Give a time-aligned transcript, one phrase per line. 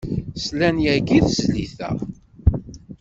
[0.43, 1.89] Slan yagi i tezlit-a.